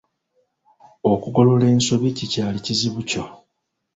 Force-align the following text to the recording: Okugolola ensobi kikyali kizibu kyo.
Okugolola 1.11 1.65
ensobi 1.75 2.09
kikyali 2.17 2.59
kizibu 2.65 3.01
kyo. 3.09 3.23